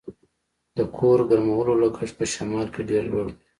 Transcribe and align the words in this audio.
د 0.77 0.79
کور 0.97 1.19
ګرمولو 1.29 1.73
لګښت 1.81 2.13
په 2.17 2.25
شمال 2.33 2.67
کې 2.73 2.81
ډیر 2.89 3.03
لوړ 3.11 3.25
دی 3.33 3.41